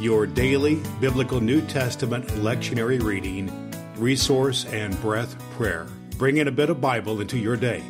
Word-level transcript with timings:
your 0.00 0.26
daily 0.26 0.82
biblical 1.00 1.40
New 1.40 1.60
Testament 1.62 2.26
lectionary 2.28 3.02
reading, 3.02 3.50
resource, 3.96 4.64
and 4.66 5.00
breath 5.00 5.38
prayer. 5.52 5.86
Bring 6.18 6.38
in 6.38 6.48
a 6.48 6.52
bit 6.52 6.70
of 6.70 6.80
Bible 6.80 7.20
into 7.20 7.38
your 7.38 7.56
day. 7.56 7.82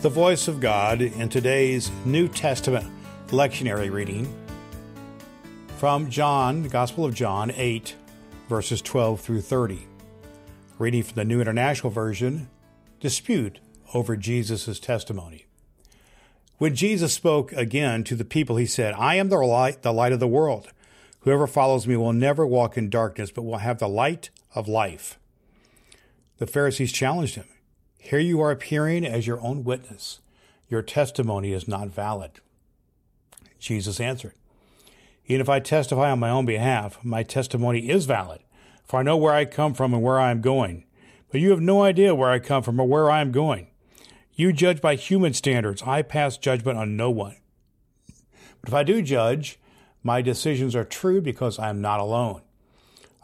The 0.00 0.08
voice 0.08 0.48
of 0.48 0.60
God 0.60 1.00
in 1.02 1.28
today's 1.28 1.90
New 2.04 2.28
Testament 2.28 2.90
lectionary 3.28 3.92
reading 3.92 4.32
from 5.76 6.10
John, 6.10 6.62
the 6.62 6.68
Gospel 6.68 7.04
of 7.04 7.14
John 7.14 7.50
8, 7.50 7.94
verses 8.48 8.82
12 8.82 9.20
through 9.20 9.40
30. 9.40 9.86
Reading 10.78 11.02
from 11.02 11.14
the 11.14 11.24
New 11.24 11.40
International 11.40 11.90
Version, 11.90 12.48
dispute 13.00 13.60
over 13.94 14.16
Jesus' 14.16 14.80
testimony. 14.80 15.46
When 16.62 16.76
Jesus 16.76 17.12
spoke 17.12 17.52
again 17.54 18.04
to 18.04 18.14
the 18.14 18.24
people, 18.24 18.54
he 18.54 18.66
said, 18.66 18.94
I 18.94 19.16
am 19.16 19.30
the 19.30 19.38
light, 19.38 19.82
the 19.82 19.92
light 19.92 20.12
of 20.12 20.20
the 20.20 20.28
world. 20.28 20.68
Whoever 21.22 21.48
follows 21.48 21.88
me 21.88 21.96
will 21.96 22.12
never 22.12 22.46
walk 22.46 22.78
in 22.78 22.88
darkness, 22.88 23.32
but 23.32 23.42
will 23.42 23.58
have 23.58 23.80
the 23.80 23.88
light 23.88 24.30
of 24.54 24.68
life. 24.68 25.18
The 26.38 26.46
Pharisees 26.46 26.92
challenged 26.92 27.34
him. 27.34 27.48
Here 27.98 28.20
you 28.20 28.40
are 28.40 28.52
appearing 28.52 29.04
as 29.04 29.26
your 29.26 29.40
own 29.40 29.64
witness. 29.64 30.20
Your 30.68 30.82
testimony 30.82 31.52
is 31.52 31.66
not 31.66 31.88
valid. 31.88 32.30
Jesus 33.58 33.98
answered, 33.98 34.34
Even 35.26 35.40
if 35.40 35.48
I 35.48 35.58
testify 35.58 36.12
on 36.12 36.20
my 36.20 36.30
own 36.30 36.46
behalf, 36.46 36.96
my 37.02 37.24
testimony 37.24 37.90
is 37.90 38.06
valid, 38.06 38.38
for 38.84 39.00
I 39.00 39.02
know 39.02 39.16
where 39.16 39.34
I 39.34 39.46
come 39.46 39.74
from 39.74 39.92
and 39.92 40.02
where 40.04 40.20
I 40.20 40.30
am 40.30 40.40
going. 40.40 40.84
But 41.28 41.40
you 41.40 41.50
have 41.50 41.60
no 41.60 41.82
idea 41.82 42.14
where 42.14 42.30
I 42.30 42.38
come 42.38 42.62
from 42.62 42.78
or 42.78 42.86
where 42.86 43.10
I 43.10 43.20
am 43.20 43.32
going. 43.32 43.66
You 44.34 44.52
judge 44.52 44.80
by 44.80 44.94
human 44.94 45.34
standards. 45.34 45.82
I 45.82 46.02
pass 46.02 46.38
judgment 46.38 46.78
on 46.78 46.96
no 46.96 47.10
one. 47.10 47.36
But 48.60 48.68
if 48.68 48.74
I 48.74 48.82
do 48.82 49.02
judge, 49.02 49.58
my 50.02 50.22
decisions 50.22 50.74
are 50.74 50.84
true 50.84 51.20
because 51.20 51.58
I 51.58 51.68
am 51.68 51.82
not 51.82 52.00
alone. 52.00 52.40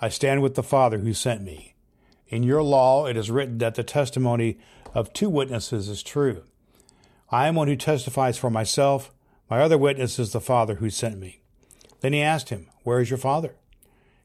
I 0.00 0.10
stand 0.10 0.42
with 0.42 0.54
the 0.54 0.62
Father 0.62 0.98
who 0.98 1.14
sent 1.14 1.42
me. 1.42 1.74
In 2.28 2.42
your 2.42 2.62
law, 2.62 3.06
it 3.06 3.16
is 3.16 3.30
written 3.30 3.58
that 3.58 3.74
the 3.74 3.82
testimony 3.82 4.58
of 4.94 5.12
two 5.12 5.30
witnesses 5.30 5.88
is 5.88 6.02
true. 6.02 6.42
I 7.30 7.48
am 7.48 7.54
one 7.54 7.68
who 7.68 7.76
testifies 7.76 8.36
for 8.36 8.50
myself. 8.50 9.10
My 9.48 9.60
other 9.60 9.78
witness 9.78 10.18
is 10.18 10.32
the 10.32 10.40
Father 10.40 10.76
who 10.76 10.90
sent 10.90 11.18
me. 11.18 11.40
Then 12.00 12.12
he 12.12 12.20
asked 12.20 12.50
him, 12.50 12.68
Where 12.84 13.00
is 13.00 13.08
your 13.08 13.18
Father? 13.18 13.54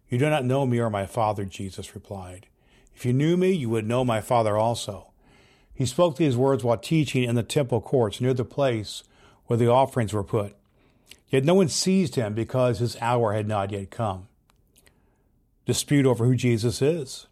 You 0.10 0.18
do 0.18 0.30
not 0.30 0.46
know 0.46 0.66
me 0.66 0.80
or 0.80 0.90
my 0.90 1.06
Father, 1.06 1.46
Jesus 1.46 1.96
replied. 1.96 2.48
If 2.94 3.06
you 3.06 3.14
knew 3.14 3.38
me, 3.38 3.52
you 3.52 3.70
would 3.70 3.88
know 3.88 4.04
my 4.04 4.20
Father 4.20 4.58
also. 4.58 5.13
He 5.74 5.86
spoke 5.86 6.18
these 6.18 6.38
words 6.38 6.64
while 6.64 6.78
teaching 6.78 7.24
in 7.24 7.36
the 7.36 7.44
temple 7.44 7.82
courts 7.82 8.22
near 8.22 8.34
the 8.34 8.46
place 8.46 9.04
where 9.48 9.58
the 9.58 9.70
offerings 9.70 10.14
were 10.14 10.24
put. 10.24 10.56
Yet 11.30 11.44
no 11.44 11.56
one 11.56 11.68
seized 11.68 12.16
him 12.16 12.34
because 12.34 12.80
his 12.80 12.96
hour 13.02 13.34
had 13.34 13.48
not 13.48 13.72
yet 13.72 13.90
come. 13.90 14.28
Dispute 15.66 16.06
over 16.06 16.26
who 16.26 16.36
Jesus 16.36 16.82
is. 16.82 17.26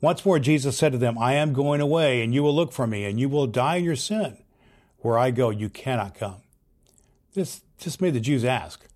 Once 0.00 0.24
more, 0.24 0.38
Jesus 0.38 0.78
said 0.78 0.92
to 0.92 0.98
them, 0.98 1.18
I 1.18 1.34
am 1.34 1.52
going 1.52 1.80
away, 1.80 2.22
and 2.22 2.32
you 2.32 2.42
will 2.42 2.54
look 2.54 2.72
for 2.72 2.86
me, 2.86 3.04
and 3.04 3.18
you 3.20 3.28
will 3.28 3.46
die 3.46 3.76
in 3.76 3.84
your 3.84 3.96
sin. 3.96 4.38
Where 5.00 5.18
I 5.18 5.30
go, 5.30 5.50
you 5.50 5.68
cannot 5.68 6.14
come. 6.14 6.36
This, 7.34 7.62
this 7.82 8.00
made 8.00 8.14
the 8.14 8.20
Jews 8.20 8.44
ask, 8.44 8.86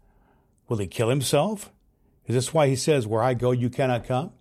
Will 0.69 0.79
he 0.79 0.87
kill 0.87 1.11
himself? 1.11 1.71
Is 2.27 2.35
this 2.35 2.55
why 2.55 2.69
he 2.69 2.77
says, 2.77 3.07
Where 3.07 3.23
I 3.23 3.35
go, 3.35 3.51
you 3.51 3.69
cannot 3.69 4.07
come? 4.07 4.33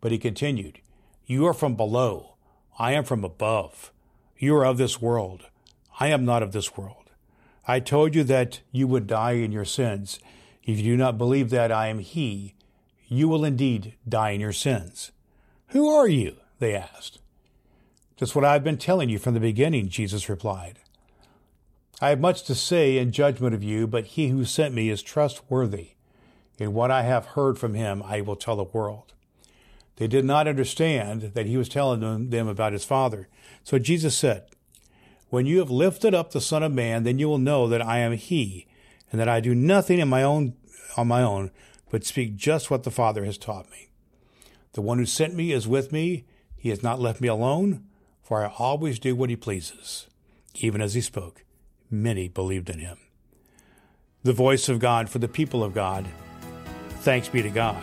But 0.00 0.12
he 0.12 0.18
continued, 0.18 0.80
You 1.26 1.46
are 1.46 1.54
from 1.54 1.76
below 1.76 2.31
I 2.78 2.92
am 2.92 3.04
from 3.04 3.24
above. 3.24 3.92
You 4.38 4.56
are 4.56 4.64
of 4.64 4.78
this 4.78 5.00
world. 5.00 5.44
I 6.00 6.08
am 6.08 6.24
not 6.24 6.42
of 6.42 6.52
this 6.52 6.76
world. 6.76 7.10
I 7.66 7.80
told 7.80 8.14
you 8.14 8.24
that 8.24 8.60
you 8.72 8.86
would 8.88 9.06
die 9.06 9.32
in 9.32 9.52
your 9.52 9.64
sins. 9.64 10.18
If 10.64 10.78
you 10.78 10.92
do 10.92 10.96
not 10.96 11.18
believe 11.18 11.50
that 11.50 11.70
I 11.70 11.88
am 11.88 12.00
He, 12.00 12.54
you 13.08 13.28
will 13.28 13.44
indeed 13.44 13.94
die 14.08 14.30
in 14.30 14.40
your 14.40 14.52
sins. 14.52 15.12
Who 15.68 15.88
are 15.88 16.08
you? 16.08 16.36
They 16.58 16.74
asked. 16.74 17.18
Just 18.16 18.34
what 18.34 18.44
I've 18.44 18.64
been 18.64 18.78
telling 18.78 19.08
you 19.08 19.18
from 19.18 19.34
the 19.34 19.40
beginning, 19.40 19.88
Jesus 19.88 20.28
replied. 20.28 20.78
I 22.00 22.08
have 22.08 22.20
much 22.20 22.42
to 22.44 22.54
say 22.54 22.98
in 22.98 23.12
judgment 23.12 23.54
of 23.54 23.62
you, 23.62 23.86
but 23.86 24.06
he 24.06 24.28
who 24.28 24.44
sent 24.44 24.74
me 24.74 24.90
is 24.90 25.02
trustworthy. 25.02 25.90
In 26.58 26.74
what 26.74 26.90
I 26.90 27.02
have 27.02 27.26
heard 27.26 27.58
from 27.58 27.74
him, 27.74 28.02
I 28.04 28.20
will 28.20 28.36
tell 28.36 28.56
the 28.56 28.64
world. 28.64 29.12
They 29.96 30.06
did 30.06 30.24
not 30.24 30.48
understand 30.48 31.32
that 31.34 31.46
he 31.46 31.56
was 31.56 31.68
telling 31.68 32.00
them, 32.00 32.30
them 32.30 32.48
about 32.48 32.72
his 32.72 32.84
Father. 32.84 33.28
So 33.62 33.78
Jesus 33.78 34.16
said, 34.16 34.46
When 35.28 35.46
you 35.46 35.58
have 35.58 35.70
lifted 35.70 36.14
up 36.14 36.32
the 36.32 36.40
Son 36.40 36.62
of 36.62 36.72
Man, 36.72 37.04
then 37.04 37.18
you 37.18 37.28
will 37.28 37.38
know 37.38 37.68
that 37.68 37.82
I 37.82 37.98
am 37.98 38.12
he, 38.12 38.66
and 39.10 39.20
that 39.20 39.28
I 39.28 39.40
do 39.40 39.54
nothing 39.54 39.98
in 39.98 40.08
my 40.08 40.22
own 40.22 40.54
on 40.96 41.08
my 41.08 41.22
own, 41.22 41.50
but 41.90 42.04
speak 42.04 42.36
just 42.36 42.70
what 42.70 42.82
the 42.82 42.90
Father 42.90 43.24
has 43.24 43.38
taught 43.38 43.70
me. 43.70 43.88
The 44.72 44.82
one 44.82 44.98
who 44.98 45.06
sent 45.06 45.34
me 45.34 45.52
is 45.52 45.68
with 45.68 45.92
me. 45.92 46.24
He 46.56 46.68
has 46.70 46.82
not 46.82 47.00
left 47.00 47.20
me 47.20 47.28
alone, 47.28 47.84
for 48.22 48.44
I 48.44 48.52
always 48.58 48.98
do 48.98 49.14
what 49.16 49.30
he 49.30 49.36
pleases. 49.36 50.06
Even 50.54 50.80
as 50.80 50.94
he 50.94 51.00
spoke, 51.00 51.44
many 51.90 52.28
believed 52.28 52.70
in 52.70 52.78
him. 52.78 52.98
The 54.22 54.32
voice 54.32 54.68
of 54.68 54.78
God 54.78 55.08
for 55.08 55.18
the 55.18 55.28
people 55.28 55.64
of 55.64 55.74
God. 55.74 56.06
Thanks 57.00 57.28
be 57.28 57.42
to 57.42 57.50
God. 57.50 57.82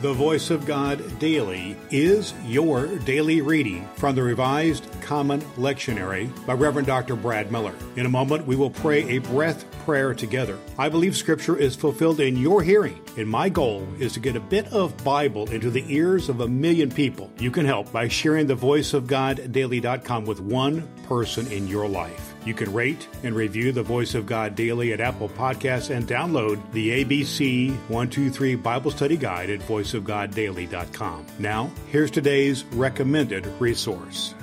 The 0.00 0.12
Voice 0.12 0.50
of 0.50 0.64
God 0.64 1.18
Daily 1.18 1.76
is 1.90 2.32
your 2.44 2.86
daily 2.98 3.40
reading 3.40 3.88
from 3.96 4.14
the 4.14 4.22
Revised 4.22 4.86
Common 5.00 5.40
Lectionary 5.56 6.30
by 6.46 6.52
Reverend 6.52 6.86
Dr. 6.86 7.16
Brad 7.16 7.50
Miller. 7.50 7.74
In 7.96 8.06
a 8.06 8.08
moment, 8.08 8.46
we 8.46 8.54
will 8.54 8.70
pray 8.70 9.16
a 9.16 9.18
breath 9.18 9.68
prayer 9.84 10.14
together. 10.14 10.56
I 10.78 10.88
believe 10.88 11.16
Scripture 11.16 11.56
is 11.56 11.74
fulfilled 11.74 12.20
in 12.20 12.36
your 12.36 12.62
hearing, 12.62 13.00
and 13.16 13.28
my 13.28 13.48
goal 13.48 13.88
is 13.98 14.12
to 14.12 14.20
get 14.20 14.36
a 14.36 14.40
bit 14.40 14.72
of 14.72 15.02
Bible 15.02 15.50
into 15.50 15.68
the 15.68 15.84
ears 15.92 16.28
of 16.28 16.42
a 16.42 16.48
million 16.48 16.92
people. 16.92 17.28
You 17.40 17.50
can 17.50 17.66
help 17.66 17.90
by 17.90 18.06
sharing 18.06 18.46
the 18.46 18.54
Voice 18.54 18.94
of 18.94 19.08
God 19.08 19.50
Daily.com 19.50 20.26
with 20.26 20.38
one 20.38 20.86
person 21.08 21.50
in 21.50 21.66
your 21.66 21.88
life. 21.88 22.34
You 22.48 22.54
can 22.54 22.72
rate 22.72 23.06
and 23.24 23.34
review 23.34 23.72
the 23.72 23.82
Voice 23.82 24.14
of 24.14 24.24
God 24.24 24.54
daily 24.54 24.94
at 24.94 25.02
Apple 25.02 25.28
Podcasts 25.28 25.94
and 25.94 26.08
download 26.08 26.58
the 26.72 27.04
ABC 27.04 27.68
123 27.90 28.54
Bible 28.54 28.90
Study 28.90 29.18
Guide 29.18 29.50
at 29.50 29.60
voiceofgoddaily.com. 29.60 31.26
Now, 31.38 31.70
here's 31.92 32.10
today's 32.10 32.64
recommended 32.72 33.46
resource. 33.60 34.34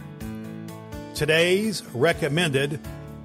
Today's 1.16 1.84
recommended 1.96 2.80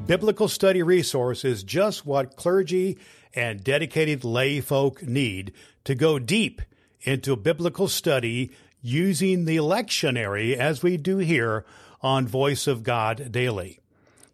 biblical 0.06 0.48
study 0.48 0.82
resource 0.82 1.44
is 1.44 1.62
just 1.62 2.06
what 2.06 2.36
clergy 2.36 2.96
and 3.34 3.62
dedicated 3.62 4.24
lay 4.24 4.62
folk 4.62 5.02
need 5.02 5.52
to 5.84 5.94
go 5.94 6.18
deep 6.18 6.62
into 7.02 7.36
biblical 7.36 7.86
study 7.86 8.50
using 8.80 9.44
the 9.44 9.58
lectionary 9.58 10.56
as 10.56 10.82
we 10.82 10.96
do 10.96 11.18
here 11.18 11.66
on 12.00 12.26
Voice 12.26 12.66
of 12.66 12.82
God 12.82 13.30
Daily. 13.30 13.79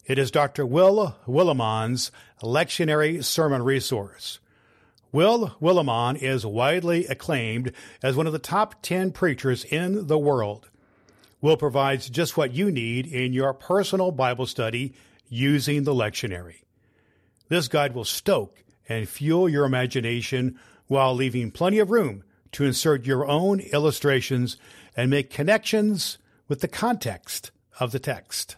It 0.07 0.19
is 0.19 0.31
Dr. 0.31 0.65
Will 0.65 1.17
Willimon's 1.27 2.13
lectionary 2.41 3.25
sermon 3.25 3.63
resource. 3.63 4.39
Will 5.11 5.57
Willimon 5.61 6.17
is 6.23 6.47
widely 6.47 7.07
acclaimed 7.07 7.73
as 8.05 8.15
one 8.15 8.29
of 8.29 8.33
the 8.33 8.39
top 8.39 8.83
10 8.83 9.11
preachers 9.11 9.65
in 9.65 10.07
the 10.07 10.19
world. 10.19 10.71
Will 11.41 11.57
provides 11.57 12.09
just 12.09 12.37
what 12.37 12.53
you 12.53 12.71
need 12.71 13.09
in 13.09 13.33
your 13.33 13.53
personal 13.53 14.13
Bible 14.13 14.47
study 14.47 14.95
using 15.29 15.83
the 15.83 15.95
lectionary. 15.95 16.63
This 17.49 17.67
guide 17.67 17.93
will 17.93 18.05
stoke 18.05 18.63
and 18.89 19.09
fuel 19.09 19.49
your 19.49 19.65
imagination 19.65 20.57
while 20.87 21.17
leaving 21.17 21.51
plenty 21.51 21.81
of 21.81 21.91
room 21.91 22.23
to 22.53 22.65
insert 22.65 23.07
your 23.07 23.27
own 23.27 23.59
illustrations 23.59 24.57
and 24.97 25.11
make 25.11 25.31
connections 25.31 26.19
with 26.47 26.61
the 26.61 26.69
context 26.69 27.51
of 27.81 27.91
the 27.91 27.99
text. 27.99 28.57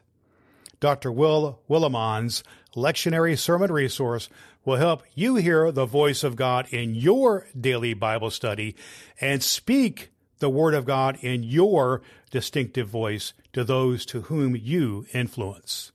Dr. 0.80 1.10
Will 1.10 1.60
Willimon's 1.68 2.44
lectionary 2.74 3.38
sermon 3.38 3.72
resource 3.72 4.28
will 4.64 4.76
help 4.76 5.02
you 5.14 5.36
hear 5.36 5.72
the 5.72 5.86
voice 5.86 6.22
of 6.22 6.36
God 6.36 6.66
in 6.70 6.94
your 6.94 7.46
daily 7.58 7.94
Bible 7.94 8.30
study 8.30 8.76
and 9.20 9.42
speak 9.42 10.10
the 10.38 10.48
Word 10.48 10.74
of 10.74 10.84
God 10.84 11.18
in 11.20 11.42
your 11.42 12.02
distinctive 12.30 12.88
voice 12.88 13.32
to 13.52 13.64
those 13.64 14.06
to 14.06 14.22
whom 14.22 14.54
you 14.54 15.06
influence. 15.12 15.90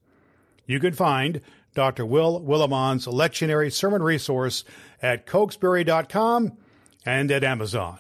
You 0.66 0.80
can 0.80 0.94
find 0.94 1.42
Dr. 1.76 2.06
Will 2.06 2.40
Willimon's 2.40 3.08
lectionary 3.08 3.72
sermon 3.72 4.04
resource 4.04 4.64
at 5.02 5.26
cokesbury.com 5.26 6.58
and 7.06 7.32
at 7.32 7.44
Amazon. 7.44 8.00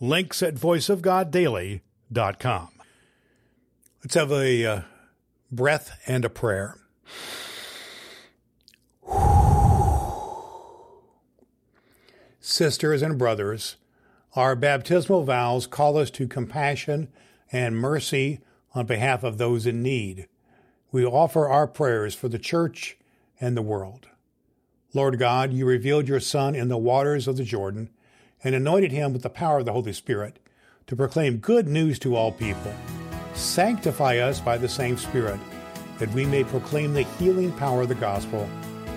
Links 0.00 0.42
at 0.42 0.54
voiceofgoddaily.com. 0.54 2.68
Let's 4.02 4.14
have 4.14 4.32
a 4.32 4.64
uh, 4.64 4.80
breath 5.50 5.98
and 6.06 6.24
a 6.24 6.28
prayer. 6.28 6.76
Sisters 12.40 13.02
and 13.02 13.18
brothers, 13.18 13.76
our 14.34 14.56
baptismal 14.56 15.24
vows 15.24 15.66
call 15.66 15.98
us 15.98 16.10
to 16.12 16.26
compassion 16.26 17.08
and 17.52 17.76
mercy 17.76 18.40
on 18.74 18.86
behalf 18.86 19.22
of 19.22 19.38
those 19.38 19.66
in 19.66 19.82
need. 19.82 20.28
We 20.90 21.04
offer 21.04 21.48
our 21.48 21.66
prayers 21.66 22.14
for 22.14 22.28
the 22.28 22.38
church 22.38 22.96
and 23.40 23.56
the 23.56 23.62
world. 23.62 24.08
Lord 24.94 25.18
God, 25.18 25.52
you 25.52 25.66
revealed 25.66 26.08
your 26.08 26.20
Son 26.20 26.54
in 26.54 26.68
the 26.68 26.78
waters 26.78 27.28
of 27.28 27.36
the 27.36 27.44
Jordan 27.44 27.90
and 28.42 28.54
anointed 28.54 28.92
him 28.92 29.12
with 29.12 29.22
the 29.22 29.30
power 29.30 29.58
of 29.58 29.64
the 29.64 29.72
Holy 29.72 29.92
Spirit 29.92 30.38
to 30.86 30.96
proclaim 30.96 31.38
good 31.38 31.68
news 31.68 31.98
to 31.98 32.16
all 32.16 32.32
people. 32.32 32.72
Sanctify 33.38 34.18
us 34.18 34.40
by 34.40 34.58
the 34.58 34.68
same 34.68 34.96
Spirit, 34.96 35.38
that 35.98 36.10
we 36.10 36.26
may 36.26 36.44
proclaim 36.44 36.92
the 36.92 37.02
healing 37.02 37.52
power 37.52 37.82
of 37.82 37.88
the 37.88 37.94
gospel 37.94 38.48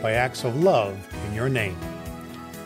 by 0.01 0.13
acts 0.13 0.43
of 0.43 0.63
love 0.63 0.97
in 1.27 1.33
your 1.33 1.47
name. 1.47 1.77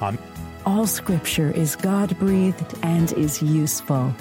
Amen. 0.01 0.17
All 0.65 0.87
scripture 0.87 1.51
is 1.51 1.75
God 1.75 2.17
breathed 2.17 2.75
and 2.81 3.11
is 3.13 3.41
useful. 3.41 4.13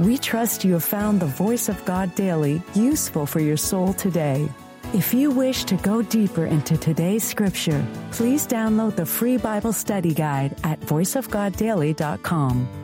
We 0.00 0.18
trust 0.18 0.64
you 0.64 0.72
have 0.72 0.84
found 0.84 1.20
the 1.20 1.26
voice 1.26 1.68
of 1.68 1.84
God 1.84 2.14
daily 2.14 2.60
useful 2.74 3.26
for 3.26 3.40
your 3.40 3.56
soul 3.56 3.92
today. 3.92 4.48
If 4.94 5.14
you 5.14 5.30
wish 5.30 5.64
to 5.64 5.76
go 5.76 6.02
deeper 6.02 6.46
into 6.46 6.76
today's 6.76 7.24
scripture, 7.24 7.84
please 8.10 8.46
download 8.46 8.96
the 8.96 9.06
free 9.06 9.36
Bible 9.36 9.72
study 9.72 10.14
guide 10.14 10.56
at 10.64 10.80
voiceofgoddaily.com. 10.80 12.83